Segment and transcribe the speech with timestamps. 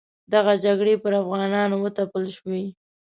[0.33, 2.63] دغه جګړې پر افغانانو وتپل شوې.